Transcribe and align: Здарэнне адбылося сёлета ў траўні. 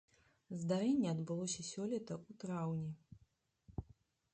Здарэнне 0.61 1.07
адбылося 1.11 1.61
сёлета 1.71 2.13
ў 2.19 2.41
траўні. 2.45 2.91